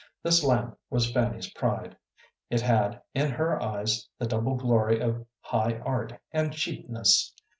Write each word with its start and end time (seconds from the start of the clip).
This 0.23 0.43
lamp 0.43 0.79
was 0.89 1.11
Fanny's 1.11 1.51
pride. 1.53 1.95
It 2.49 2.61
had, 2.61 3.03
in 3.13 3.29
her 3.29 3.61
eyes, 3.61 4.09
the 4.17 4.25
double 4.25 4.55
glory 4.55 4.99
of 4.99 5.27
high 5.43 5.73
art 5.77 6.19
and 6.31 6.51
cheapness. 6.51 7.35